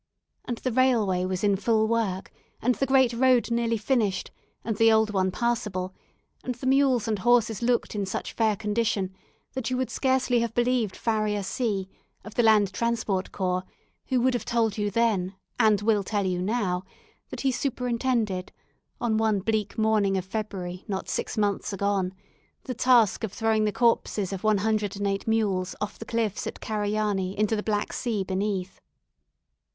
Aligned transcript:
And 0.45 0.57
the 0.57 0.71
railway 0.71 1.25
was 1.25 1.43
in 1.43 1.55
full 1.57 1.87
work, 1.87 2.31
and 2.59 2.73
the 2.73 2.87
great 2.87 3.13
road 3.13 3.51
nearly 3.51 3.77
finished, 3.77 4.31
and 4.63 4.77
the 4.77 4.91
old 4.91 5.11
one 5.11 5.29
passable, 5.29 5.93
and 6.43 6.55
the 6.55 6.65
mules 6.65 7.07
and 7.07 7.19
horses 7.19 7.61
looked 7.61 7.93
in 7.93 8.07
such 8.07 8.33
fair 8.33 8.55
condition, 8.55 9.15
that 9.53 9.69
you 9.69 9.77
would 9.77 9.91
scarcely 9.91 10.39
have 10.39 10.55
believed 10.55 10.95
Farrier 10.95 11.43
C, 11.43 11.87
of 12.25 12.33
the 12.33 12.41
Land 12.41 12.73
Transport 12.73 13.31
Corps, 13.31 13.61
who 14.07 14.19
would 14.21 14.33
have 14.33 14.43
told 14.43 14.75
you 14.75 14.89
then, 14.89 15.35
and 15.59 15.83
will 15.83 16.03
tell 16.03 16.25
you 16.25 16.41
now, 16.41 16.83
that 17.29 17.41
he 17.41 17.51
superintended, 17.51 18.51
on 18.99 19.17
one 19.17 19.39
bleak 19.39 19.77
morning 19.77 20.17
of 20.17 20.25
February, 20.25 20.83
not 20.87 21.09
six 21.09 21.37
months 21.37 21.73
agone, 21.73 22.11
the 22.63 22.73
task 22.73 23.23
of 23.23 23.31
throwing 23.31 23.65
the 23.65 23.71
corpses 23.71 24.33
of 24.33 24.43
one 24.43 24.57
hundred 24.57 24.95
and 24.97 25.05
eight 25.05 25.27
mules 25.27 25.75
over 25.79 25.99
the 25.99 26.05
cliffs 26.05 26.47
at 26.47 26.59
Karanyi 26.59 27.37
into 27.37 27.55
the 27.55 27.61
Black 27.61 27.93
Sea 27.93 28.23
beneath. 28.23 28.79